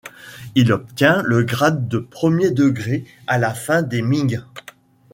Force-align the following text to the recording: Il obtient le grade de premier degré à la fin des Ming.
Il 0.55 0.71
obtient 0.71 1.21
le 1.21 1.43
grade 1.43 1.87
de 1.87 1.99
premier 1.99 2.49
degré 2.49 3.05
à 3.27 3.37
la 3.37 3.53
fin 3.53 3.83
des 3.83 4.01
Ming. 4.01 4.41